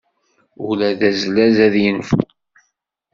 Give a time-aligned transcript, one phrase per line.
[0.67, 2.19] Ula d azlaz ad yenfu.